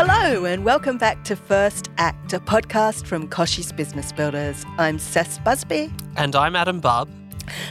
[0.00, 4.64] Hello, and welcome back to First Act, a podcast from Kochie's Business Builders.
[4.78, 5.92] I'm Cec Busby.
[6.14, 7.08] And I'm Adam Bubb.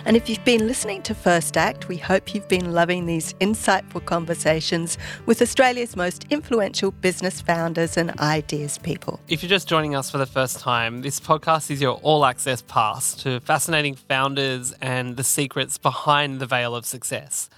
[0.04, 4.04] And if you've been listening to First Act, we hope you've been loving these insightful
[4.04, 9.22] conversations with Australia's most influential business founders and ideas people.
[9.30, 12.62] If you're just joining us for the first time, this podcast is your all access
[12.62, 17.50] pass to fascinating founders and the secrets behind the veil of success.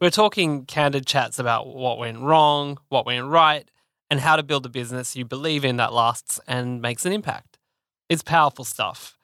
[0.00, 3.70] We're talking candid chats about what went wrong, what went right,
[4.10, 7.58] and how to build a business you believe in that lasts and makes an impact.
[8.08, 9.16] It's powerful stuff.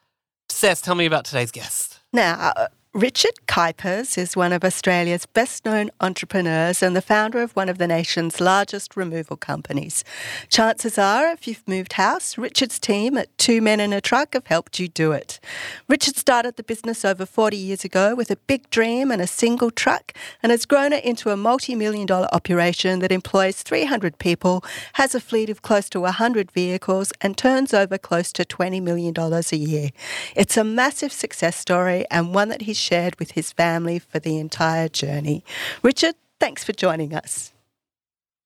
[0.48, 2.00] Cec, tell me about today's guest.
[2.12, 7.52] Now, uh, Richard Kuipers is one of Australia's best known entrepreneurs and the founder of
[7.52, 10.04] one of the nation's largest removal companies.
[10.50, 14.46] Chances are, if you've moved house, Richard's team at Two Men in a Truck have
[14.46, 15.40] helped you do it.
[15.88, 19.70] Richard started the business over 40 years ago with a big dream and a single
[19.70, 20.12] truck
[20.42, 24.62] and has grown it into a multi million dollar operation that employs 300 people,
[24.94, 29.14] has a fleet of close to 100 vehicles, and turns over close to $20 million
[29.16, 29.88] a year.
[30.36, 34.38] It's a massive success story and one that he's shared with his family for the
[34.38, 35.44] entire journey.
[35.82, 37.52] Richard, thanks for joining us.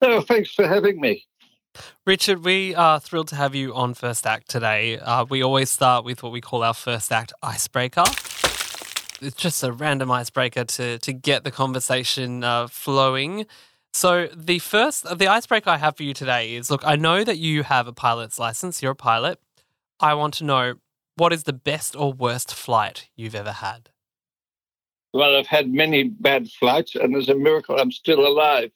[0.02, 1.26] Oh, thanks for having me.
[2.06, 4.98] Richard, we are thrilled to have you on First Act today.
[4.98, 8.04] Uh, we always start with what we call our First Act icebreaker.
[9.20, 13.46] It's just a random icebreaker to, to get the conversation uh, flowing.
[13.92, 17.38] So the first, the icebreaker I have for you today is: Look, I know that
[17.38, 18.82] you have a pilot's license.
[18.82, 19.40] You're a pilot.
[20.00, 20.74] I want to know
[21.16, 23.88] what is the best or worst flight you've ever had.
[25.16, 28.70] Well, I've had many bad flights, and as a miracle, I'm still alive.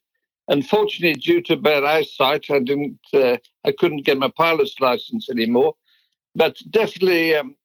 [0.48, 3.36] Unfortunately, due to bad eyesight, I didn't, uh,
[3.66, 5.74] I couldn't get my pilot's license anymore.
[6.34, 7.56] But definitely, um,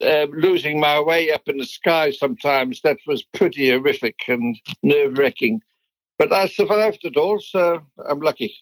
[0.00, 5.18] uh, losing my way up in the sky sometimes that was pretty horrific and nerve
[5.18, 5.60] wracking.
[6.16, 8.54] But I survived it all, so I'm lucky.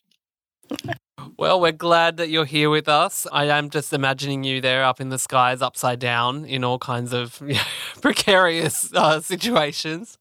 [1.37, 3.27] Well, we're glad that you're here with us.
[3.31, 7.13] I am just imagining you there up in the skies, upside down, in all kinds
[7.13, 7.61] of you know,
[8.01, 10.19] precarious uh, situations.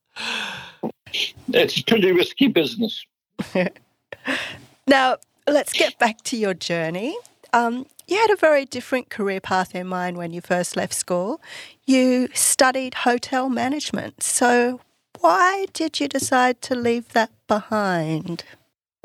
[1.47, 3.03] It's a pretty risky business.
[4.87, 7.17] now, let's get back to your journey.
[7.53, 11.41] Um, you had a very different career path in mind when you first left school.
[11.85, 14.23] You studied hotel management.
[14.23, 14.81] So,
[15.19, 18.43] why did you decide to leave that behind?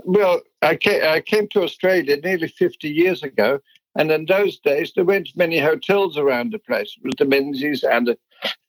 [0.05, 3.61] Well, I came, I came to Australia nearly 50 years ago,
[3.97, 6.97] and in those days there weren't many hotels around the place.
[6.97, 8.17] It was the Menzies and a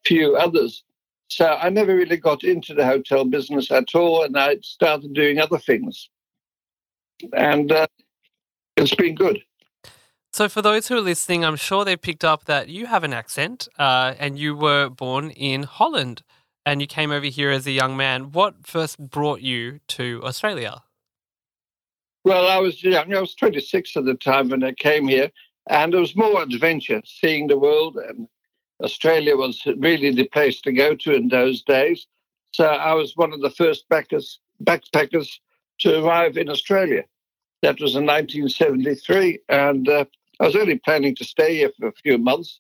[0.06, 0.84] few others.
[1.30, 5.40] So I never really got into the hotel business at all, and I started doing
[5.40, 6.10] other things.
[7.34, 7.88] And uh,
[8.78, 9.42] it's been good.
[10.34, 13.14] So, for those who are listening, I'm sure they picked up that you have an
[13.14, 16.24] accent uh, and you were born in Holland
[16.66, 18.32] and you came over here as a young man.
[18.32, 20.82] What first brought you to Australia?
[22.24, 23.14] Well, I was young.
[23.14, 25.30] I was 26 at the time when I came here,
[25.70, 27.98] and it was more adventure, seeing the world.
[27.98, 28.28] And
[28.82, 32.08] Australia was really the place to go to in those days.
[32.54, 35.28] So I was one of the first backers, backpackers
[35.80, 37.04] to arrive in Australia.
[37.62, 40.06] That was in 1973, and uh,
[40.40, 42.60] I was only planning to stay here for a few months.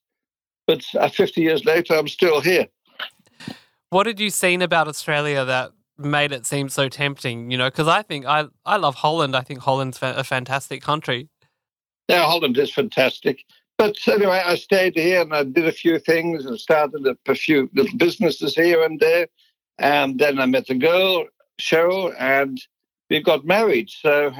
[0.65, 2.67] But uh, 50 years later, I'm still here.
[3.89, 7.87] What had you seen about Australia that made it seem so tempting, you know, because
[7.87, 9.35] I think I, I love Holland.
[9.35, 11.29] I think Holland's a fantastic country.
[12.07, 13.45] Yeah, Holland is fantastic.
[13.77, 17.69] But anyway, I stayed here and I did a few things and started a few
[17.73, 19.27] little businesses here and there.
[19.79, 21.25] And then I met a girl,
[21.59, 22.61] Cheryl, and
[23.09, 23.89] we got married.
[23.89, 24.33] So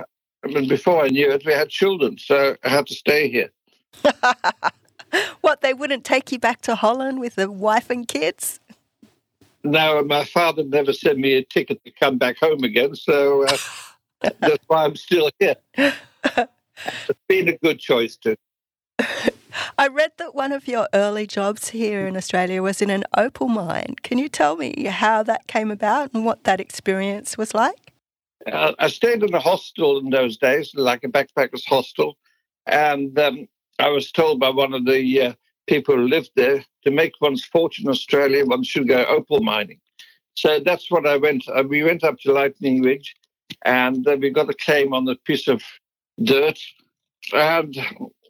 [0.44, 2.17] I mean, before I knew it, we had children.
[2.17, 3.49] So I had to stay here.
[5.41, 8.59] what, they wouldn't take you back to Holland with a wife and kids?
[9.63, 13.57] No, my father never sent me a ticket to come back home again, so uh,
[14.39, 15.56] that's why I'm still here.
[15.77, 18.36] it's been a good choice too.
[19.77, 23.48] I read that one of your early jobs here in Australia was in an opal
[23.48, 23.95] mine.
[24.04, 27.94] Can you tell me how that came about and what that experience was like?
[28.51, 32.18] Uh, I stayed in a hostel in those days, like a backpackers hostel,
[32.66, 33.48] and um,
[33.80, 35.33] I was told by one of the uh,
[35.68, 36.63] people who lived there.
[36.83, 39.80] To make one's fortune in Australia, one should go opal mining.
[40.36, 41.48] So that's what I went.
[41.48, 43.15] Uh, we went up to Lightning Ridge,
[43.65, 45.63] and uh, we got a claim on a piece of
[46.21, 46.60] dirt.
[47.33, 47.75] And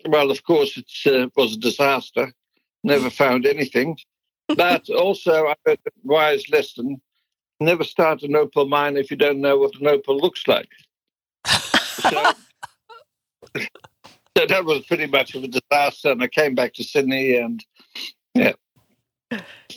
[0.05, 2.31] well, of course, it uh, was a disaster.
[2.83, 3.97] Never found anything.
[4.57, 7.01] But also, I heard a wise lesson:
[7.61, 10.69] never start an opal mine if you don't know what an opal looks like.
[11.47, 12.33] so
[14.35, 16.11] that was pretty much of a disaster.
[16.11, 17.63] And I came back to Sydney, and
[18.33, 18.53] yeah.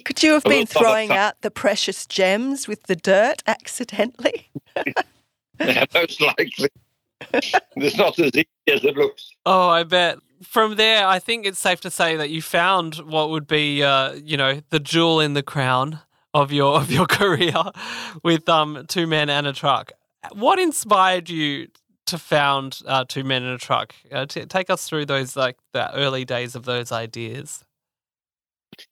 [0.05, 4.51] Could you have been throwing out the precious gems with the dirt accidentally?
[5.61, 6.69] yeah, most likely.
[7.33, 9.31] it's not as easy as it looks.
[9.47, 10.19] Oh, I bet.
[10.43, 14.13] From there, I think it's safe to say that you found what would be, uh,
[14.13, 16.01] you know, the jewel in the crown
[16.35, 17.55] of your of your career
[18.23, 19.93] with um, two men and a truck.
[20.33, 21.69] What inspired you
[22.07, 23.95] to found uh, Two Men in a Truck?
[24.11, 27.65] Uh, t- take us through those like the early days of those ideas.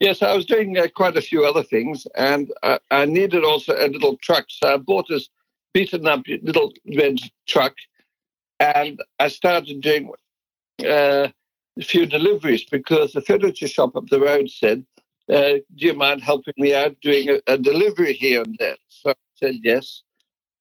[0.00, 3.74] Yes, I was doing uh, quite a few other things, and I, I, needed also
[3.74, 4.46] a little truck.
[4.48, 5.28] So I bought this
[5.72, 7.74] beaten up little red truck,
[8.60, 10.10] and I started doing
[10.80, 11.28] uh,
[11.78, 14.84] a few deliveries because the furniture shop up the road said,
[15.28, 19.10] uh, "Do you mind helping me out doing a, a, delivery here and there?" So
[19.10, 20.02] I said yes,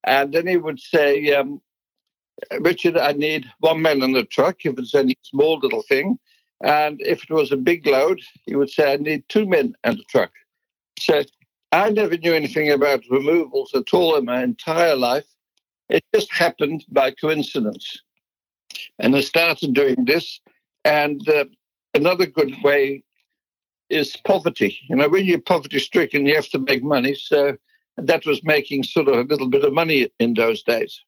[0.04, 1.62] and then he would say, um,
[2.60, 6.20] "Richard, I need one man in the truck if it's any small little thing."
[6.64, 10.00] And if it was a big load, he would say, I need two men and
[10.00, 10.32] a truck.
[10.98, 11.24] So
[11.74, 15.26] I never knew anything about removals at all in my entire life.
[15.90, 18.00] It just happened by coincidence.
[18.98, 20.40] And I started doing this.
[20.86, 21.46] And uh,
[21.94, 23.04] another good way
[23.90, 24.78] is poverty.
[24.88, 27.14] You know, when you're poverty stricken, you have to make money.
[27.14, 27.58] So
[27.98, 31.02] that was making sort of a little bit of money in those days.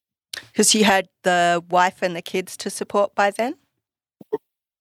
[0.51, 3.55] Because you had the wife and the kids to support by then?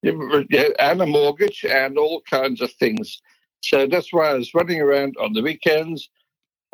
[0.04, 3.22] and a mortgage and all kinds of things.
[3.62, 6.10] So that's why I was running around on the weekends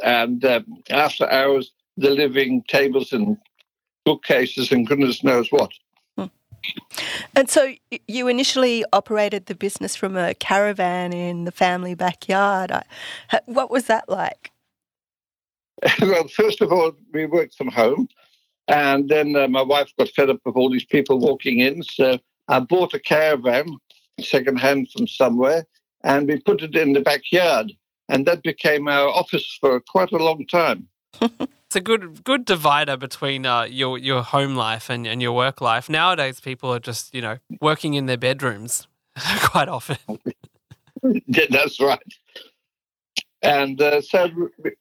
[0.02, 3.36] and um, after hours delivering tables and
[4.04, 5.70] bookcases and goodness knows what.
[6.16, 6.26] Hmm.
[7.36, 7.74] And so
[8.08, 12.72] you initially operated the business from a caravan in the family backyard.
[13.46, 14.50] What was that like?
[16.00, 18.08] well, first of all, we worked from home.
[18.70, 21.82] And then uh, my wife got fed up with all these people walking in.
[21.82, 23.78] So I bought a caravan
[24.20, 25.66] secondhand from somewhere
[26.04, 27.72] and we put it in the backyard.
[28.08, 30.86] And that became our office for quite a long time.
[31.20, 35.60] it's a good good divider between uh, your your home life and, and your work
[35.60, 35.88] life.
[35.88, 38.86] Nowadays, people are just you know working in their bedrooms
[39.42, 39.98] quite often.
[41.26, 41.98] yeah, that's right.
[43.42, 44.28] And uh, so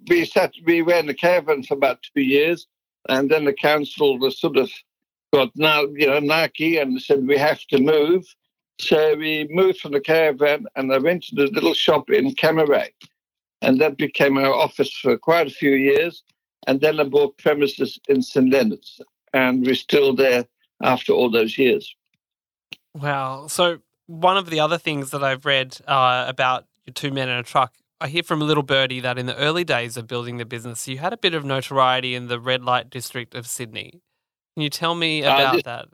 [0.08, 2.68] we sat, we were in the caravan for about two years,
[3.10, 4.70] and then the council was sort of
[5.34, 8.26] got now you know narky and said we have to move.
[8.80, 12.90] So we moved from the caravan and I rented a little shop in Cammeray.
[13.62, 16.24] And that became our office for quite a few years.
[16.66, 18.50] And then I bought premises in St.
[18.50, 19.02] Leonards.
[19.34, 20.46] And we're still there
[20.82, 21.94] after all those years.
[22.94, 23.48] Wow.
[23.48, 27.38] So, one of the other things that I've read uh, about your two men in
[27.38, 30.38] a truck, I hear from a little birdie that in the early days of building
[30.38, 34.02] the business, you had a bit of notoriety in the red light district of Sydney.
[34.56, 35.88] Can you tell me uh, about uh, this, that?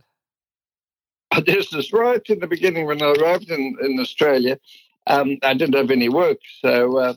[1.45, 4.59] This is right in the beginning when I arrived in, in Australia.
[5.07, 7.13] Um, I didn't have any work, so uh,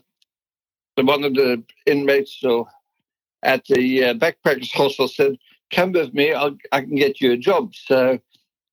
[0.95, 2.67] one of the inmates so
[3.43, 5.37] at the uh, backpackers hostel said,
[5.71, 6.33] "Come with me.
[6.33, 8.19] I'll, I can get you a job." So,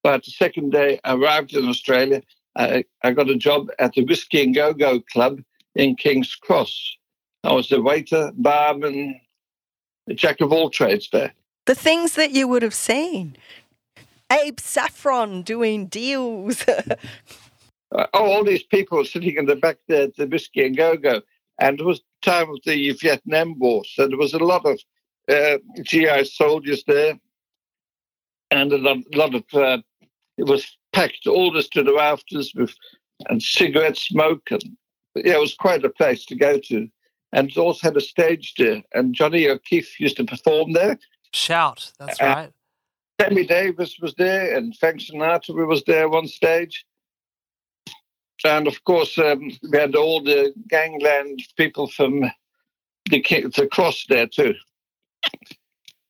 [0.03, 2.23] but the second day I arrived in Australia,
[2.57, 5.41] I, I got a job at the Whiskey and Go Go Club
[5.77, 6.97] in Kings Cross.
[7.45, 9.21] I was a waiter, barman,
[10.09, 11.33] a jack of all trades there
[11.67, 13.37] the things that you would have seen.
[14.33, 16.65] Abe Saffron doing deals.
[17.93, 21.23] oh, all these people sitting in the back there at the Whiskey and Go Go.
[21.61, 23.85] And it was time of the Vietnam War.
[23.85, 24.81] So there was a lot of
[25.29, 27.19] uh, GI soldiers there
[28.51, 29.79] and a lot, lot of, uh,
[30.39, 32.75] it was packed almost to the rafters with
[33.29, 34.51] and cigarette smoke.
[34.51, 34.77] And
[35.25, 36.89] yeah, it was quite a place to go to.
[37.33, 38.83] And it also had a stage there.
[38.95, 40.99] And Johnny O'Keefe used to perform there.
[41.33, 42.53] Shout, that's uh, right.
[43.21, 46.85] Sammy Davis was there, and Frank Sinatra was there one stage.
[48.45, 52.21] And of course, um, we had all the gangland people from
[53.11, 53.23] the,
[53.57, 54.55] the cross there too.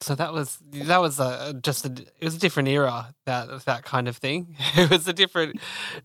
[0.00, 3.82] So that was that was a just a it was a different era that that
[3.84, 4.56] kind of thing.
[4.76, 5.60] It was a different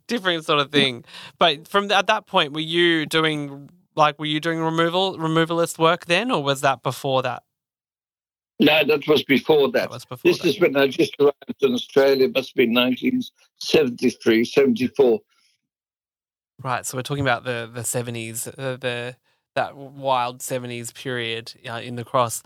[0.08, 1.04] different sort of thing.
[1.38, 6.06] But from at that point, were you doing like were you doing removal removalist work
[6.06, 7.44] then, or was that before that?
[8.60, 9.82] No, that was before that.
[9.82, 10.48] that was before this that.
[10.48, 12.26] is when I just arrived in Australia.
[12.26, 15.20] It must be 1973, 74.
[16.64, 16.86] Right.
[16.86, 19.18] So we're talking about the the seventies, uh, the
[19.56, 22.44] that wild seventies period uh, in the cross.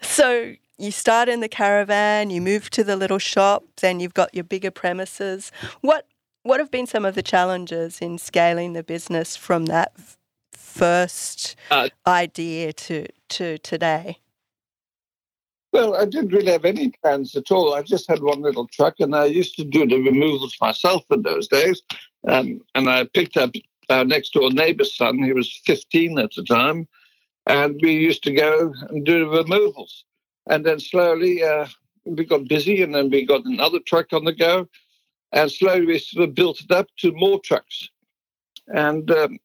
[0.00, 4.34] So you start in the caravan, you move to the little shop, then you've got
[4.34, 5.52] your bigger premises.
[5.80, 6.06] What
[6.42, 9.92] what have been some of the challenges in scaling the business from that
[10.52, 14.18] first uh, idea to to today?
[15.72, 17.74] Well, I didn't really have any plans at all.
[17.74, 21.22] I just had one little truck, and I used to do the removals myself in
[21.22, 21.82] those days.
[22.26, 23.50] Um, and I picked up
[23.88, 25.22] our next door neighbor's son.
[25.22, 26.88] He was 15 at the time,
[27.46, 30.04] and we used to go and do the removals.
[30.48, 31.66] And then slowly uh,
[32.04, 34.68] we got busy, and then we got another truck on the go,
[35.32, 37.88] and slowly we sort of built it up to more trucks,
[38.68, 39.38] and um,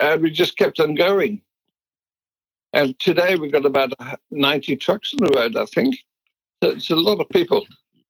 [0.00, 1.40] and we just kept on going.
[2.72, 3.92] And today we've got about
[4.30, 5.96] 90 trucks on the road, I think.
[6.62, 7.66] So it's a lot of people.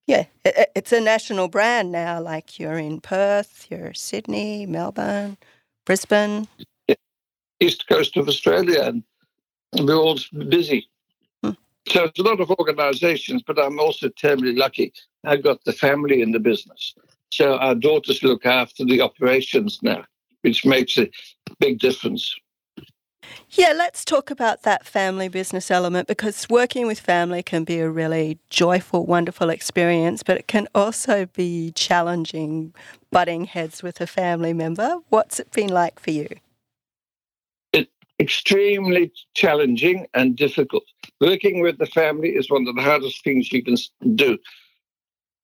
[0.07, 2.21] Yeah, it's a national brand now.
[2.21, 5.39] Like you're in Perth, you're Sydney, Melbourne,
[5.87, 6.49] Brisbane.
[6.89, 6.97] Yeah.
[7.61, 9.05] East coast of Australia, and
[9.87, 10.89] we're all busy.
[11.89, 14.93] So it's a lot of organizations, but I'm also terribly lucky.
[15.25, 16.95] I've got the family in the business.
[17.33, 20.05] So our daughters look after the operations now,
[20.43, 21.11] which makes a
[21.59, 22.35] big difference.
[23.51, 27.91] Yeah, let's talk about that family business element because working with family can be a
[27.91, 32.75] really joyful, wonderful experience, but it can also be challenging
[33.11, 34.99] butting heads with a family member.
[35.09, 36.29] What's it been like for you?
[38.21, 40.85] Extremely challenging and difficult.
[41.21, 43.77] Working with the family is one of the hardest things you can
[44.15, 44.39] do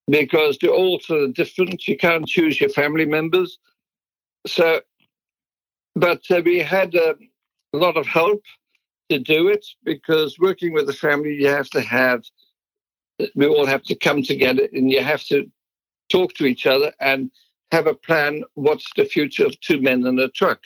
[0.09, 1.87] because they're all sort of different.
[1.87, 3.57] You can't choose your family members.
[4.45, 4.81] So,
[5.95, 7.15] but uh, we had a
[7.73, 8.43] a lot of help
[9.09, 12.23] to do it because working with the family, you have to have,
[13.35, 15.49] we all have to come together and you have to
[16.09, 17.31] talk to each other and
[17.71, 18.43] have a plan.
[18.55, 20.59] What's the future of two men in a truck?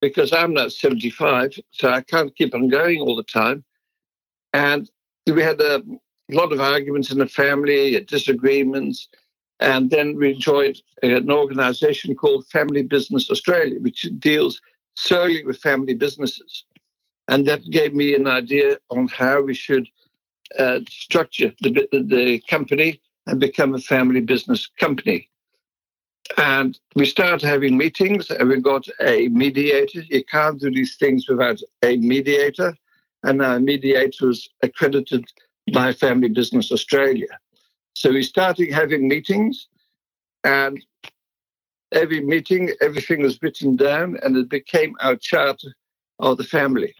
[0.00, 3.64] Because I'm not 75, so I can't keep on going all the time.
[4.52, 4.90] And
[5.26, 5.82] we had a
[6.30, 9.08] lot of arguments in the family, disagreements.
[9.60, 14.60] And then we joined an organization called Family Business Australia, which deals
[14.94, 16.64] solely with family businesses.
[17.28, 19.86] And that gave me an idea on how we should
[20.58, 25.28] uh, structure the, the company and become a family business company.
[26.36, 30.02] And we started having meetings and we got a mediator.
[30.08, 32.76] You can't do these things without a mediator.
[33.22, 35.24] And our mediator was accredited
[35.72, 37.26] by Family Business Australia.
[37.94, 39.68] So we started having meetings
[40.44, 40.82] and
[41.92, 45.74] every meeting, everything was written down, and it became our charter
[46.18, 46.94] of the family.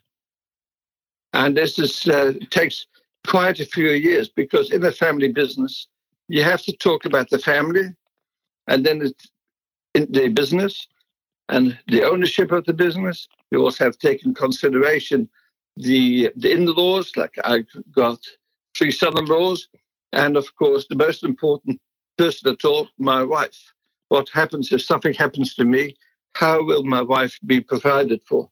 [1.33, 2.87] And this is, uh, takes
[3.27, 5.87] quite a few years because in a family business,
[6.29, 7.95] you have to talk about the family,
[8.69, 9.29] and then it's
[9.95, 10.87] in the business
[11.49, 13.29] and the ownership of the business.
[13.51, 15.29] You also have taken consideration
[15.77, 18.21] the the in-laws, like I got
[18.77, 19.69] three son-in-laws,
[20.13, 21.81] and of course the most important
[22.17, 23.73] person at all, my wife
[24.11, 25.97] what happens if something happens to me?
[26.35, 28.51] How will my wife be provided for?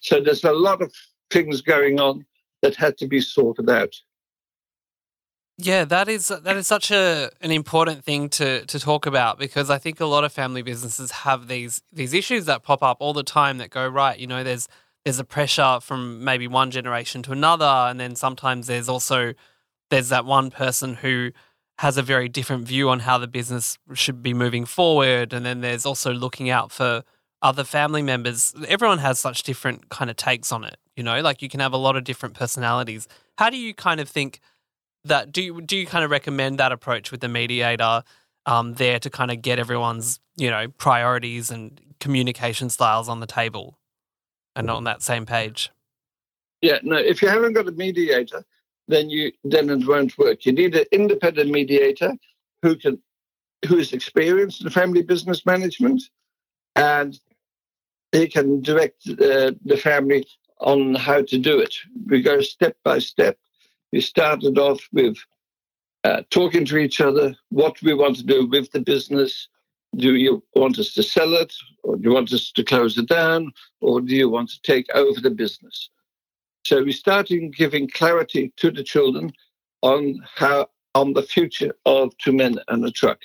[0.00, 0.92] So there's a lot of
[1.30, 2.24] things going on
[2.62, 3.94] that had to be sorted out.
[5.64, 9.70] Yeah, that is that is such a an important thing to to talk about because
[9.70, 13.12] I think a lot of family businesses have these these issues that pop up all
[13.12, 14.18] the time that go right.
[14.18, 14.66] You know, there's
[15.04, 19.34] there's a pressure from maybe one generation to another, and then sometimes there's also
[19.90, 21.30] there's that one person who
[21.78, 25.32] has a very different view on how the business should be moving forward.
[25.32, 27.04] And then there's also looking out for
[27.40, 28.54] other family members.
[28.68, 31.72] Everyone has such different kind of takes on it, you know, like you can have
[31.72, 33.06] a lot of different personalities.
[33.38, 34.40] How do you kind of think
[35.04, 38.02] that do you, do you kind of recommend that approach with the mediator
[38.46, 43.26] um, there to kind of get everyone's, you know, priorities and communication styles on the
[43.26, 43.78] table
[44.56, 45.70] and on that same page?
[46.60, 48.44] Yeah, no, if you haven't got a mediator,
[48.88, 50.46] then you then it won't work.
[50.46, 52.14] You need an independent mediator
[52.62, 53.02] who can
[53.66, 56.02] who is experienced in family business management,
[56.76, 57.18] and
[58.12, 60.26] he can direct uh, the family
[60.60, 61.74] on how to do it.
[62.06, 63.36] We go step by step.
[63.92, 65.16] We started off with
[66.04, 69.48] uh, talking to each other, what we want to do with the business.
[69.96, 73.08] Do you want us to sell it, or do you want us to close it
[73.08, 75.90] down, or do you want to take over the business?
[76.64, 79.32] So we started giving clarity to the children
[79.82, 83.18] on how on the future of two men and a truck.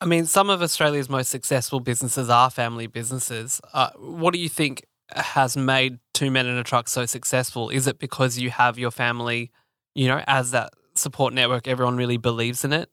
[0.00, 3.60] I mean, some of Australia's most successful businesses are family businesses.
[3.72, 7.68] Uh, what do you think has made Two Men in a Truck so successful?
[7.68, 9.50] Is it because you have your family,
[9.92, 11.66] you know, as that support network?
[11.66, 12.88] Everyone really believes in it.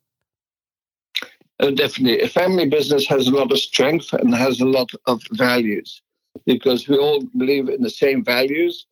[1.60, 2.22] Oh, definitely.
[2.22, 6.02] A family business has a lot of strength and has a lot of values
[6.44, 8.84] because we all believe in the same values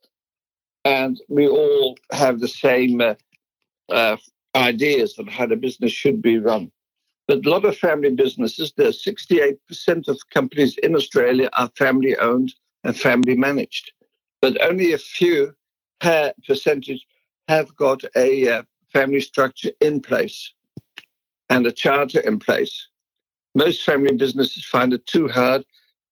[0.84, 3.14] and we all have the same uh,
[3.88, 4.18] uh,
[4.54, 6.70] ideas of how the business should be run.
[7.26, 12.54] But a lot of family businesses, there's 68% of companies in Australia are family owned
[12.84, 13.90] and family managed.
[14.40, 15.54] But only a few
[16.00, 17.06] percentage
[17.48, 20.52] have got a uh, family structure in place
[21.50, 22.88] and a charter in place.
[23.54, 25.64] Most family businesses find it too hard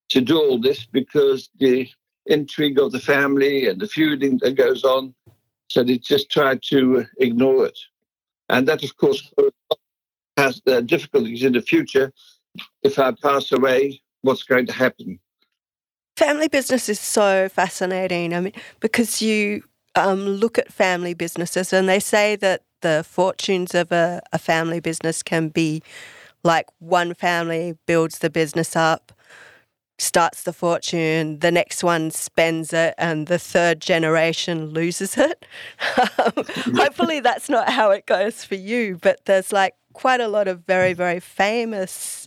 [0.08, 1.88] to do all this because the
[2.26, 5.14] intrigue of the family and the feuding that goes on,
[5.68, 7.78] so they just try to ignore it.
[8.48, 9.32] And that, of course,
[10.36, 12.12] has uh, difficulties in the future.
[12.82, 15.18] If I pass away, what's going to happen?
[16.16, 18.34] Family business is so fascinating.
[18.34, 19.62] I mean, because you
[19.94, 24.80] um, look at family businesses and they say that the fortunes of a, a family
[24.80, 25.82] business can be
[26.42, 29.12] like one family builds the business up,
[29.98, 35.44] starts the fortune, the next one spends it, and the third generation loses it.
[35.78, 40.64] Hopefully, that's not how it goes for you, but there's like quite a lot of
[40.66, 42.25] very, very famous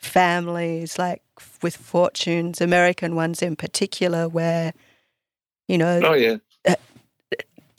[0.00, 1.22] families, like
[1.62, 4.72] with fortunes, American ones in particular, where,
[5.68, 6.36] you know, oh, yeah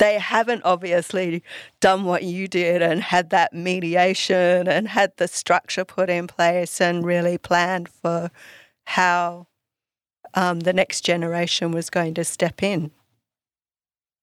[0.02, 1.44] they haven't obviously
[1.80, 6.82] done what you did and had that mediation and had the structure put in place
[6.82, 8.32] and really planned for
[8.86, 9.46] how
[10.34, 12.90] um, the next generation was going to step in.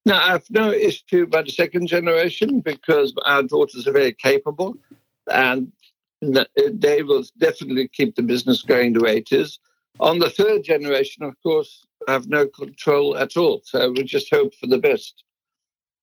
[0.05, 4.75] Now, I've no issue about the second generation because our daughters are very capable
[5.31, 5.71] and
[6.21, 9.59] they will definitely keep the business going the way it is.
[9.99, 13.61] On the third generation, of course, I have no control at all.
[13.63, 15.23] So we just hope for the best.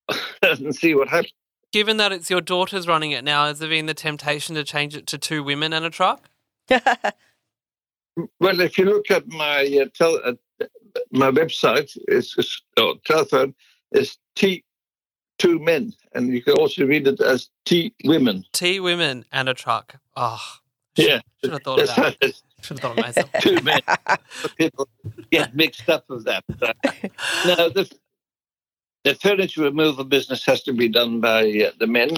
[0.42, 1.32] and see what happens.
[1.73, 4.96] Given that it's your daughter's running it now, has there been the temptation to change
[4.96, 6.30] it to two women and a truck?
[6.70, 10.35] well, if you look at my uh, tel- uh,
[11.11, 13.54] my website, it's, it's oh, telephone
[13.92, 14.64] is T
[15.38, 18.44] two men, and you can also read it as T women.
[18.53, 19.96] T women and a truck.
[20.16, 20.40] Oh,
[20.96, 21.20] yeah.
[21.42, 22.16] Should have thought of that.
[22.62, 23.31] Should have thought of myself.
[23.40, 23.81] Two men.
[24.57, 24.88] People
[25.31, 26.42] get mixed up with that.
[27.46, 27.90] now, the
[29.05, 32.16] the furniture removal business has to be done by uh, the men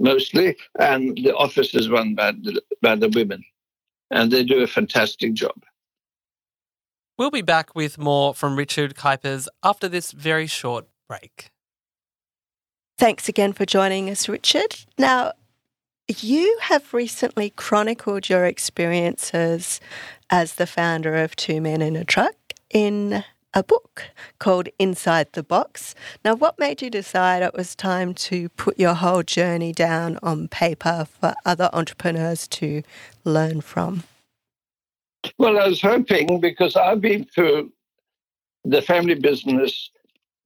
[0.00, 3.44] mostly, and the office is run by the, by the women.
[4.10, 5.62] And they do a fantastic job.
[7.18, 11.50] We'll be back with more from Richard Kuipers after this very short break.
[12.98, 14.74] Thanks again for joining us, Richard.
[14.96, 15.32] Now,
[16.08, 19.80] you have recently chronicled your experiences
[20.30, 22.34] as the founder of Two Men in a Truck
[22.70, 24.04] in a book
[24.38, 25.94] called Inside the Box.
[26.24, 30.48] Now, what made you decide it was time to put your whole journey down on
[30.48, 32.82] paper for other entrepreneurs to
[33.24, 34.04] learn from?
[35.36, 37.72] Well, I was hoping because I've been through
[38.64, 39.90] the family business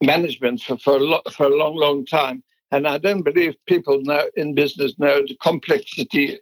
[0.03, 2.43] management for, for, a, lo- for a long, long time.
[2.73, 6.39] And I don't believe people know in business know the complexity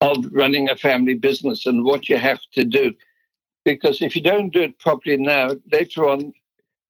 [0.00, 2.92] of running a family business and what you have to do
[3.64, 6.32] because if you don't do it properly now, later on,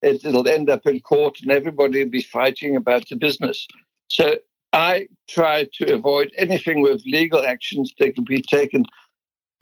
[0.02, 3.66] it'll end up in court and everybody will be fighting about the business.
[4.08, 4.36] So
[4.72, 8.84] I try to avoid anything with legal actions that can be taken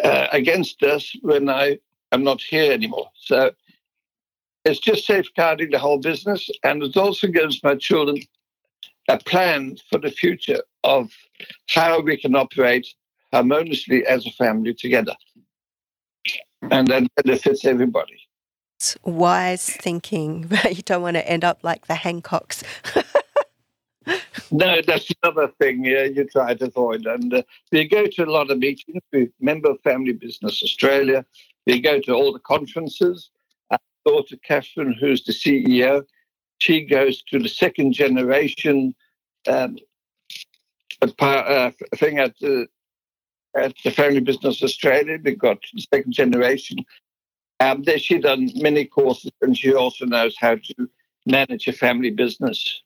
[0.02, 1.78] uh, against us when I
[2.12, 3.10] am not here anymore.
[3.16, 3.52] So
[4.64, 8.18] it's just safeguarding the whole business, and it also gives my children
[9.08, 11.10] a plan for the future of
[11.68, 12.86] how we can operate
[13.32, 15.14] harmoniously as a family together
[16.70, 18.20] and that benefits everybody.
[18.76, 22.62] It's wise thinking, but you don't want to end up like the Hancocks.
[24.50, 27.06] no, that's another thing yeah, you try to avoid.
[27.06, 27.42] And uh,
[27.72, 29.02] we go to a lot of meetings.
[29.12, 31.24] We member Family Business Australia.
[31.66, 33.30] We go to all the conferences.
[34.04, 36.04] Daughter Catherine, who's the CEO,
[36.58, 38.94] she goes to the second generation
[39.48, 39.78] um,
[41.02, 42.66] uh, thing at the
[43.56, 45.18] at the Family Business Australia.
[45.22, 46.78] We've got the second generation.
[47.58, 50.88] Um, she done many courses, and she also knows how to
[51.26, 52.82] manage a family business.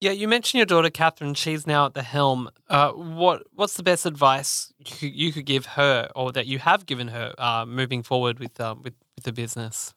[0.00, 1.34] Yeah, you mentioned your daughter Catherine.
[1.34, 2.50] She's now at the helm.
[2.68, 7.08] Uh, what What's the best advice you could give her, or that you have given
[7.08, 9.94] her, uh, moving forward with, uh, with with the business?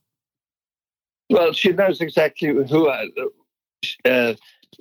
[1.30, 3.08] Well, she knows exactly who I.
[4.06, 4.34] Uh,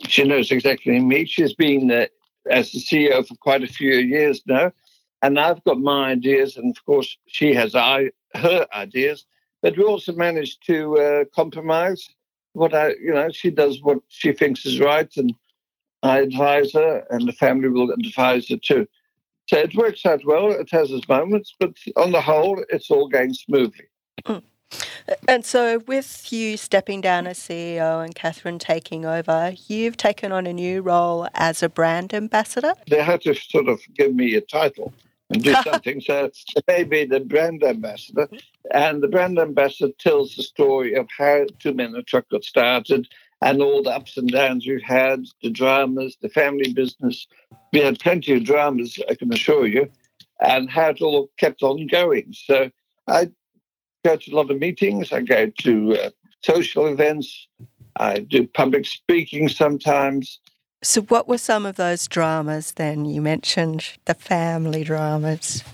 [0.09, 1.25] she knows exactly me.
[1.27, 2.07] She's been uh,
[2.49, 4.73] as the CEO for quite a few years now.
[5.23, 9.25] And I've got my ideas, and of course, she has I, her ideas.
[9.63, 12.07] But we also managed to uh, compromise.
[12.53, 15.35] What I, you know, she does what she thinks is right, and
[16.03, 18.87] I advise her, and the family will advise her too.
[19.49, 20.51] So it works out well.
[20.51, 23.87] It has its moments, but on the whole, it's all going smoothly.
[24.25, 24.43] Mm.
[25.29, 30.47] And so, with you stepping down as CEO and Catherine taking over, you've taken on
[30.47, 32.75] a new role as a brand ambassador.
[32.89, 34.93] They had to sort of give me a title
[35.31, 36.01] and do something.
[36.01, 36.31] so
[36.67, 38.29] maybe the brand ambassador.
[38.73, 43.07] And the brand ambassador tells the story of how Two Men a Truck got started
[43.43, 47.27] and all the ups and downs we've had, the dramas, the family business.
[47.73, 49.91] We had plenty of dramas, I can assure you,
[50.41, 52.33] and how it all kept on going.
[52.33, 52.71] So
[53.07, 53.31] I
[54.07, 55.13] go to a lot of meetings.
[55.13, 56.11] I go to uh,
[56.43, 57.49] social events.
[57.97, 60.39] I do public speaking sometimes.
[60.83, 63.05] So, what were some of those dramas then?
[63.05, 65.65] You mentioned the family dramas.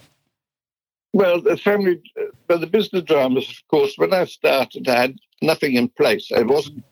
[1.13, 2.01] Well, the family,
[2.49, 6.31] well, the business dramas, of course, when I started, I had nothing in place.
[6.35, 6.85] I wasn't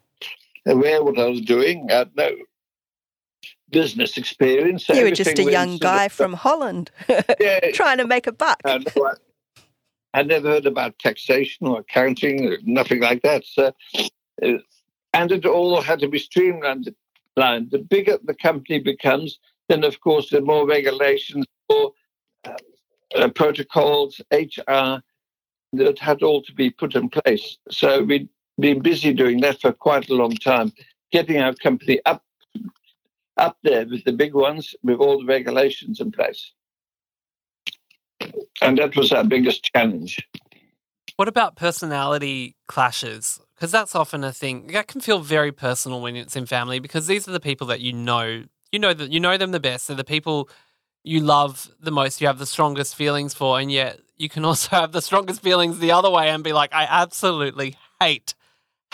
[0.67, 1.87] aware what I was doing.
[1.91, 2.31] I had no
[3.71, 4.89] business experience.
[4.89, 6.91] You were just a young guy from Holland
[7.41, 8.61] yeah, trying to make a buck.
[8.65, 8.85] I
[10.23, 13.45] never heard about taxation or accounting, or nothing like that.
[13.45, 13.73] So,
[14.43, 14.59] uh,
[15.13, 16.95] and it all had to be streamlined.
[17.37, 21.93] The bigger the company becomes, then of course the more regulations, more
[22.45, 22.53] uh,
[23.17, 25.01] uh, protocols, HR,
[25.73, 27.59] that had all to be put in place.
[27.71, 30.73] So we'd been busy doing that for quite a long time,
[31.13, 32.25] getting our company up
[33.37, 36.53] up there with the big ones, with all the regulations in place.
[38.63, 40.19] And that was our biggest challenge.
[41.17, 43.41] What about personality clashes?
[43.55, 47.07] Because that's often a thing that can feel very personal when it's in family because
[47.07, 48.45] these are the people that you know.
[48.73, 49.89] You know that you know them the best.
[49.89, 50.49] They're the people
[51.03, 54.77] you love the most, you have the strongest feelings for, and yet you can also
[54.77, 58.35] have the strongest feelings the other way and be like, I absolutely hate,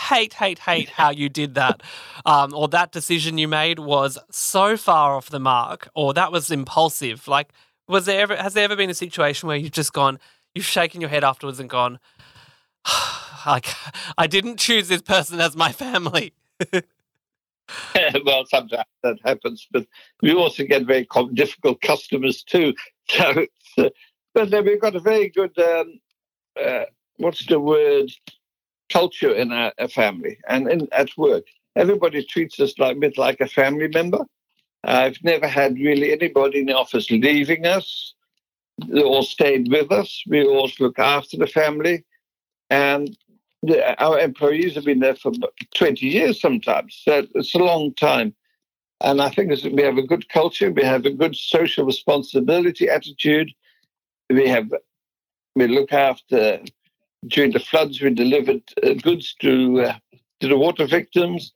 [0.01, 1.81] hate, hate, hate how you did that.
[2.25, 6.51] Um, or that decision you made was so far off the mark, or that was
[6.51, 7.25] impulsive.
[7.25, 7.53] Like,
[7.87, 10.19] was there ever has there ever been a situation where you've just gone,
[10.55, 11.99] you've shaken your head afterwards and gone,
[13.45, 13.67] like
[14.17, 16.33] I didn't choose this person as my family.
[18.25, 19.85] well, sometimes that happens, but
[20.21, 22.73] we also get very difficult customers too.
[23.09, 23.45] So,
[23.85, 23.89] uh,
[24.33, 26.01] but then we've got a very good, um,
[26.61, 26.83] uh,
[27.15, 28.11] what's the word,
[28.89, 31.45] culture in our, our family and in, at work.
[31.77, 34.25] Everybody treats us like a bit like a family member.
[34.83, 38.13] I've never had really anybody in the office leaving us.
[38.87, 40.23] They all stayed with us.
[40.27, 42.05] We always look after the family.
[42.69, 43.17] And
[43.63, 45.31] the, our employees have been there for
[45.75, 47.01] 20 years sometimes.
[47.03, 48.33] So it's a long time.
[49.01, 50.71] And I think we have a good culture.
[50.71, 53.51] We have a good social responsibility attitude.
[54.29, 54.71] We have
[55.55, 56.59] we look after
[57.27, 58.01] during the floods.
[58.01, 59.93] We delivered uh, goods to uh,
[60.39, 61.53] to the water victims.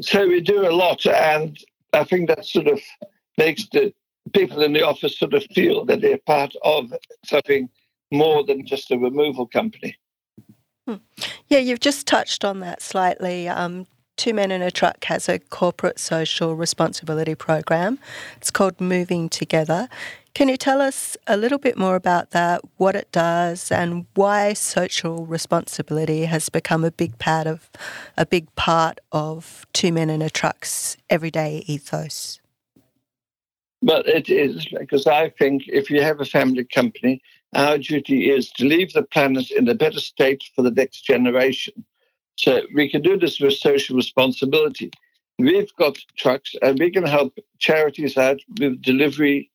[0.00, 1.58] So we do a lot, and
[1.92, 2.80] I think that sort of
[3.36, 3.92] makes the
[4.32, 6.92] people in the office sort of feel that they're part of
[7.24, 7.68] something
[8.10, 9.96] more than just a removal company.
[10.86, 10.96] Hmm.
[11.48, 13.48] Yeah, you've just touched on that slightly.
[13.48, 13.86] Um,
[14.18, 18.00] Two Men in a Truck has a corporate social responsibility program.
[18.36, 19.88] It's called Moving Together.
[20.34, 24.54] Can you tell us a little bit more about that, what it does, and why
[24.54, 27.70] social responsibility has become a big part of
[28.16, 32.40] a big part of Two Men in a Truck's everyday ethos?
[33.82, 37.22] Well, it is because I think if you have a family company,
[37.54, 41.84] our duty is to leave the planet in a better state for the next generation.
[42.38, 44.92] So we can do this with social responsibility.
[45.40, 49.50] We've got trucks and we can help charities out with delivery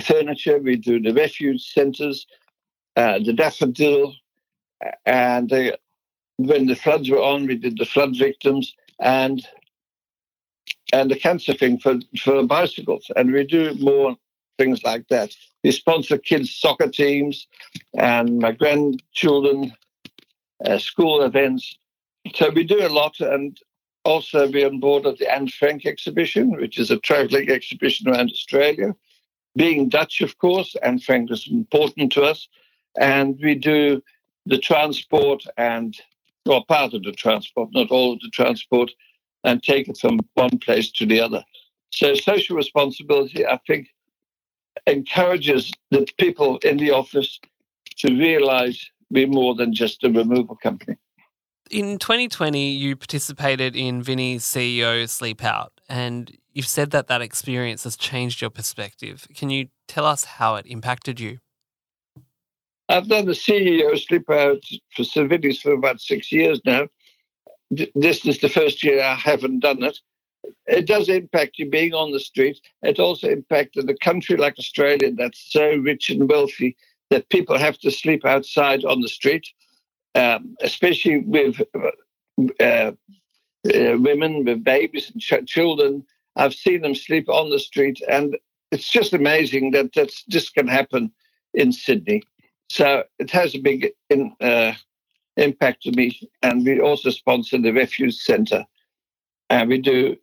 [0.00, 0.58] furniture.
[0.58, 2.26] We do the refuge centres,
[2.96, 4.14] uh, the daffodil,
[5.06, 5.76] and uh,
[6.36, 9.44] when the floods were on, we did the flood victims and
[10.92, 13.10] and the cancer thing for, for bicycles.
[13.16, 14.16] And we do more
[14.58, 15.34] things like that.
[15.62, 17.46] We sponsor kids' soccer teams
[17.94, 19.72] and my grandchildren
[20.64, 21.76] uh, school events.
[22.34, 23.58] So we do a lot, and
[24.04, 28.30] also we're on board of the Anne Frank exhibition, which is a traveling exhibition around
[28.30, 28.94] Australia.
[29.56, 32.48] Being Dutch, of course, Anne Frank is important to us,
[33.00, 34.02] and we do
[34.46, 35.96] the transport and
[36.46, 38.90] well, part of the transport, not all of the transport,
[39.44, 41.44] and take it from one place to the other.
[41.90, 43.88] So social responsibility, I think,
[44.86, 47.40] encourages the people in the office
[47.98, 50.96] to realize we're more than just a removal company.
[51.70, 57.84] In 2020, you participated in Vinnie's CEO Sleep Out, and you've said that that experience
[57.84, 59.28] has changed your perspective.
[59.36, 61.38] Can you tell us how it impacted you?
[62.88, 64.64] I've done the CEO Sleep Out
[64.96, 66.88] for Vinnie's for about six years now.
[67.70, 69.96] This is the first year I haven't done it.
[70.66, 72.60] it does impact you being on the street.
[72.82, 76.76] It also impacted a country like Australia that's so rich and wealthy
[77.10, 79.46] that people have to sleep outside on the street,
[80.14, 81.60] um, especially with
[82.60, 82.92] uh, uh,
[83.64, 86.04] women with babies and ch- children.
[86.36, 88.36] I've seen them sleep on the street, and
[88.70, 91.12] it's just amazing that that's just can happen
[91.54, 92.22] in Sydney.
[92.70, 94.74] So it has a big in, uh,
[95.36, 96.20] impact to me.
[96.42, 98.64] And we also sponsor the Refuge Centre.
[99.48, 100.16] And we do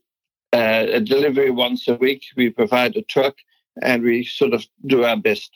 [0.53, 2.23] uh, a delivery once a week.
[2.35, 3.35] We provide a truck
[3.81, 5.51] and we sort of do our best.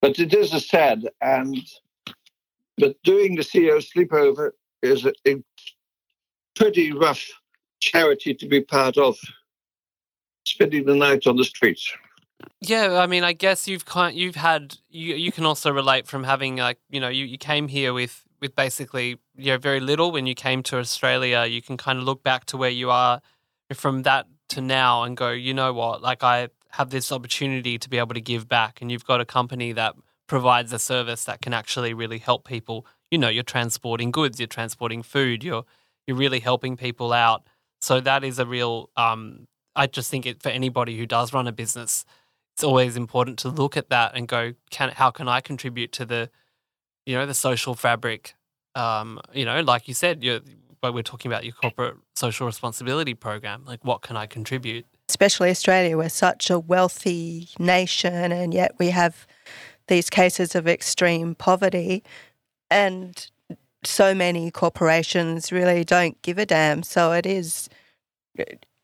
[0.00, 1.58] But it is a sad and
[2.78, 4.50] but doing the CEO sleepover
[4.82, 5.42] is a, a
[6.54, 7.26] pretty rough
[7.80, 9.16] charity to be part of.
[10.46, 11.92] Spending the night on the streets.
[12.60, 16.24] Yeah, I mean, I guess you've kind you've had you you can also relate from
[16.24, 20.10] having like you know you, you came here with with basically you know very little
[20.10, 21.44] when you came to Australia.
[21.44, 23.20] You can kind of look back to where you are
[23.74, 27.88] from that to now and go, you know what, like I have this opportunity to
[27.88, 29.94] be able to give back, and you've got a company that
[30.28, 32.86] provides a service that can actually really help people.
[33.10, 35.64] You know, you're transporting goods, you're transporting food, you're
[36.06, 37.46] you're really helping people out.
[37.80, 38.90] So that is a real.
[38.96, 42.04] Um, I just think it for anybody who does run a business,
[42.54, 46.04] it's always important to look at that and go, can how can I contribute to
[46.04, 46.30] the,
[47.06, 48.34] you know, the social fabric.
[48.74, 50.40] Um, you know, like you said, you're
[50.80, 53.64] but we're talking about your corporate social responsibility program.
[53.64, 54.86] Like, what can I contribute?
[55.08, 59.26] Especially Australia, we're such a wealthy nation, and yet we have
[59.88, 62.02] these cases of extreme poverty,
[62.70, 63.30] and
[63.84, 66.82] so many corporations really don't give a damn.
[66.82, 67.68] So it is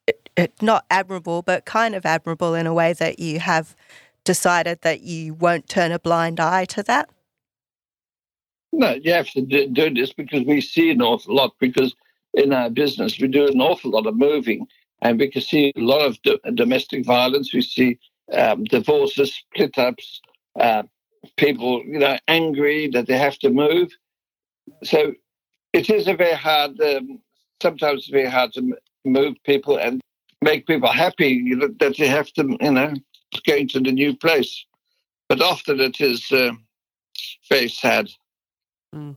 [0.07, 3.75] it, it, not admirable, but kind of admirable in a way that you have
[4.25, 7.09] decided that you won't turn a blind eye to that.
[8.73, 11.55] No, you have to do this because we see an awful lot.
[11.61, 11.95] Because
[12.33, 14.67] in our business, we do an awful lot of moving,
[15.03, 17.55] and we can see a lot of do- domestic violence.
[17.55, 17.99] We see
[18.33, 20.21] um, divorces, split ups,
[20.59, 20.83] uh,
[21.37, 23.93] people, you know, angry that they have to move.
[24.83, 25.13] So
[25.73, 26.81] it is a very hard.
[26.81, 27.21] Um,
[27.65, 30.01] sometimes very hard to move people and
[30.43, 32.93] make people happy that they have to, you know,
[33.47, 34.65] go to the new place.
[35.29, 36.53] But often it is uh,
[37.49, 38.11] very sad.
[38.95, 39.17] Mm.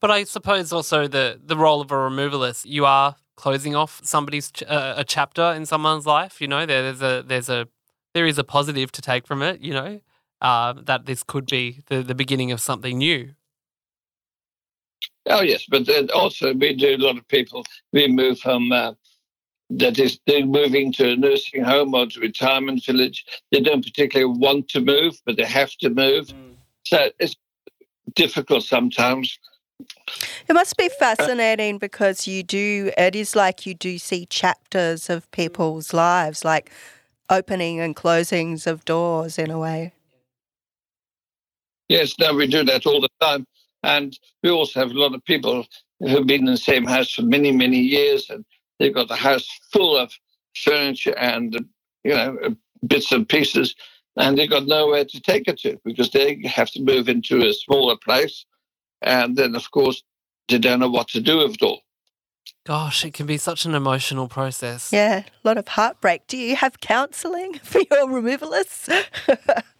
[0.00, 4.50] But I suppose also the the role of a removalist, you are closing off somebody's
[4.50, 6.40] ch- uh, a chapter in someone's life.
[6.40, 7.68] You know, there, there's a there's a
[8.14, 9.60] there is a positive to take from it.
[9.60, 10.00] You know,
[10.44, 13.34] uh, that this could be the the beginning of something new.
[15.26, 17.64] Oh yes, but then also we do a lot of people.
[17.92, 18.92] We move from uh,
[19.70, 23.24] that is they're moving to a nursing home or to retirement village.
[23.50, 26.26] They don't particularly want to move, but they have to move.
[26.26, 26.56] Mm.
[26.84, 27.34] So it's
[28.14, 29.38] difficult sometimes.
[30.46, 35.30] It must be fascinating because you do, it is like you do see chapters of
[35.30, 36.70] people's lives, like
[37.30, 39.94] opening and closings of doors in a way.
[41.88, 43.46] Yes, no, we do that all the time.
[43.82, 45.66] And we also have a lot of people
[46.00, 48.44] who've been in the same house for many, many years, and
[48.78, 50.12] they've got the house full of
[50.56, 51.66] furniture and,
[52.02, 53.74] you know, bits and pieces
[54.16, 57.52] and they've got nowhere to take it to because they have to move into a
[57.52, 58.44] smaller place.
[59.02, 60.02] And then, of course,
[60.48, 61.80] they don't know what to do with it all.
[62.66, 64.92] Gosh, it can be such an emotional process.
[64.92, 66.26] Yeah, a lot of heartbreak.
[66.26, 68.88] Do you have counselling for your removalists?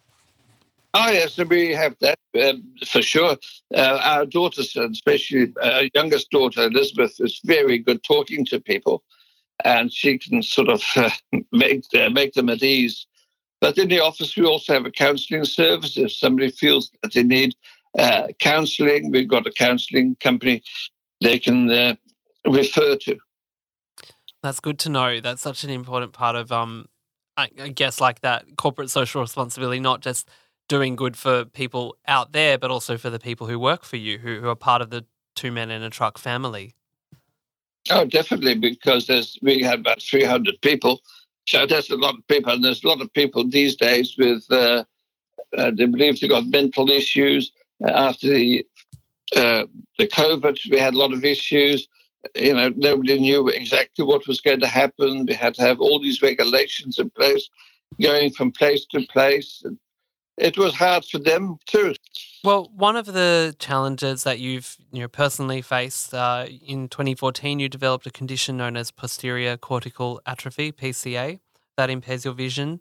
[0.94, 3.36] oh, yes, we have that um, for sure.
[3.74, 9.02] Uh, our daughters, especially our youngest daughter, Elizabeth, is very good talking to people.
[9.64, 11.10] And she can sort of uh,
[11.52, 13.06] make, uh, make them at ease
[13.64, 15.96] but in the office, we also have a counselling service.
[15.96, 17.54] If somebody feels that they need
[17.98, 20.62] uh, counselling, we've got a counselling company
[21.22, 21.94] they can uh,
[22.46, 23.16] refer to.
[24.42, 25.18] That's good to know.
[25.18, 26.90] That's such an important part of, um,
[27.38, 30.28] I guess, like that corporate social responsibility, not just
[30.68, 34.18] doing good for people out there, but also for the people who work for you,
[34.18, 36.74] who, who are part of the two men in a truck family.
[37.90, 41.00] Oh, definitely, because there's we have about 300 people
[41.46, 44.44] so there's a lot of people, and there's a lot of people these days with
[44.50, 44.84] uh,
[45.56, 47.52] uh, they believe they've got mental issues.
[47.86, 48.66] After the
[49.36, 49.64] uh,
[49.98, 51.86] the COVID, we had a lot of issues.
[52.34, 55.26] You know, nobody knew exactly what was going to happen.
[55.26, 57.50] We had to have all these regulations in place,
[58.00, 59.62] going from place to place.
[60.36, 61.94] It was hard for them too.
[62.42, 67.68] Well, one of the challenges that you've you know personally faced uh, in 2014, you
[67.68, 71.38] developed a condition known as posterior cortical atrophy (PCA)
[71.76, 72.80] that impairs your vision.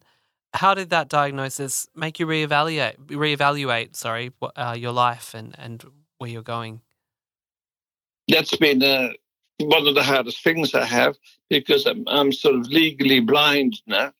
[0.56, 5.84] How did that diagnosis make you reevaluate reevaluate sorry uh, your life and and
[6.18, 6.82] where you're going?
[8.28, 9.14] That's been a
[9.60, 11.16] one of the hardest things I have
[11.50, 14.12] because I'm, I'm sort of legally blind now.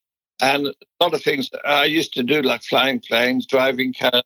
[0.44, 4.24] And a lot of things I used to do, like flying planes, driving cars,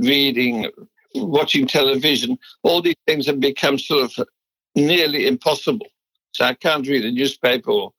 [0.00, 0.70] reading,
[1.14, 4.28] watching television, all these things have become sort of
[4.74, 5.86] nearly impossible.
[6.32, 7.92] So I can't read a newspaper or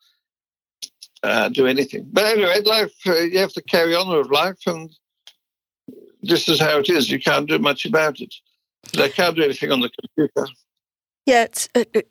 [1.21, 2.09] uh, do anything.
[2.11, 4.89] But anyway, life, uh, you have to carry on with life, and
[6.23, 7.11] this is how it is.
[7.11, 8.33] You can't do much about it.
[8.93, 10.51] They can't do anything on the computer.
[11.27, 12.09] Yeah, it's it, it,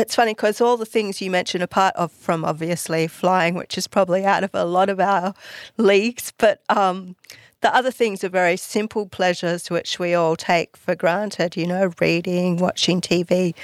[0.00, 3.86] it's funny because all the things you mentioned, apart of from obviously flying, which is
[3.86, 5.34] probably out of a lot of our
[5.76, 7.16] leagues, but um,
[7.60, 11.56] the other things are very simple pleasures which we all take for granted.
[11.56, 13.54] You know, reading, watching TV,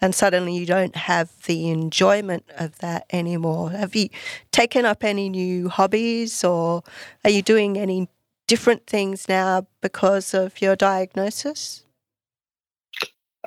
[0.00, 3.70] and suddenly you don't have the enjoyment of that anymore.
[3.70, 4.08] Have you
[4.50, 6.82] taken up any new hobbies, or
[7.24, 8.08] are you doing any
[8.46, 11.83] different things now because of your diagnosis?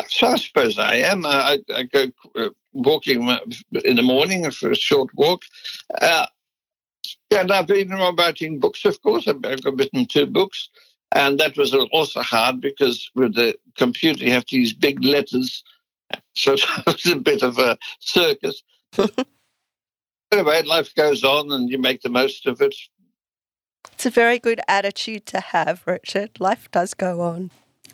[0.10, 1.25] So I suppose I am.
[1.25, 3.27] I, I go uh, walking
[3.86, 5.43] in the morning for a short walk.
[5.99, 6.27] Uh,
[7.31, 9.27] and I've been writing books, of course.
[9.27, 10.69] I've, I've written two books.
[11.13, 15.63] And that was also hard because with the computer, you have to use big letters.
[16.36, 18.62] So it was a bit of a circus.
[20.31, 22.75] anyway, life goes on and you make the most of it.
[23.93, 26.39] It's a very good attitude to have, Richard.
[26.39, 27.51] Life does go on.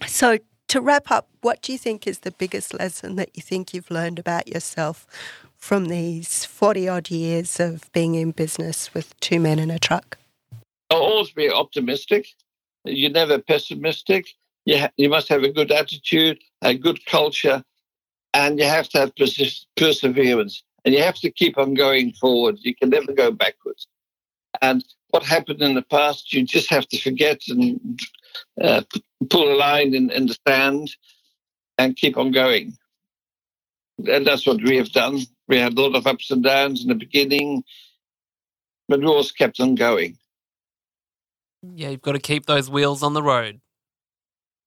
[0.08, 0.40] So,
[0.74, 3.92] to wrap up, what do you think is the biggest lesson that you think you've
[3.92, 5.06] learned about yourself
[5.56, 10.18] from these 40 odd years of being in business with two men in a truck?
[10.90, 12.26] I'll always be optimistic.
[12.86, 14.26] You're never pessimistic.
[14.66, 17.64] You, ha- you must have a good attitude, a good culture,
[18.34, 20.64] and you have to have pers- perseverance.
[20.86, 22.58] And you have to keep on going forward.
[22.62, 23.88] You can never go backwards.
[24.60, 28.00] And what happened in the past, you just have to forget and
[28.62, 28.82] uh,
[29.30, 30.96] pull a line in, in the sand
[31.78, 32.78] and keep on going.
[34.08, 35.20] And that's what we have done.
[35.48, 37.64] We had a lot of ups and downs in the beginning,
[38.88, 40.18] but we always kept on going.
[41.62, 43.62] Yeah, you've got to keep those wheels on the road.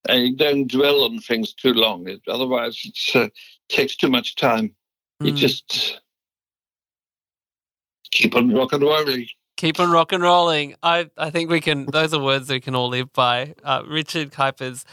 [0.09, 2.09] And you don't dwell on things too long.
[2.29, 3.29] Otherwise, it uh,
[3.68, 4.74] takes too much time.
[5.20, 5.26] Mm.
[5.26, 5.37] You hmm.
[5.37, 6.00] just
[8.11, 9.26] keep on rock and rolling
[9.57, 10.75] keep on rock and rolling.
[10.83, 11.87] I, I think we can.
[11.87, 13.55] Those are words we can all live by.
[13.62, 14.85] Uh, Richard Kuipers,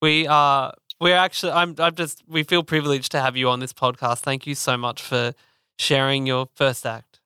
[0.00, 0.74] we are.
[1.00, 1.52] We're actually.
[1.52, 1.74] I'm.
[1.78, 2.22] I'm just.
[2.26, 4.20] We feel privileged to have you on this podcast.
[4.20, 5.34] Thank you so much for
[5.78, 7.20] sharing your first act.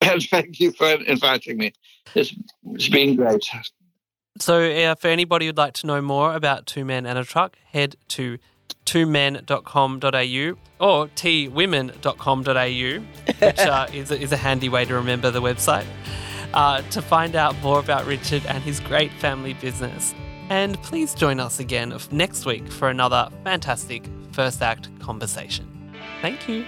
[0.00, 1.72] And thank you for inviting me.
[2.14, 3.44] It's, it's been great.
[4.38, 7.56] So, uh, for anybody who'd like to know more about Two Men and a Truck,
[7.72, 8.38] head to
[8.90, 13.00] twomen.com.au or twomen.com.au,
[13.46, 15.86] which uh, is, a, is a handy way to remember the website,
[16.54, 20.12] uh, to find out more about Richard and his great family business.
[20.48, 25.92] And please join us again next week for another fantastic first act conversation.
[26.20, 26.64] Thank you.